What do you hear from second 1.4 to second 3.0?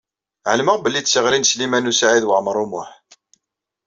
Sliman U Saɛid Waɛmaṛ U Muḥ.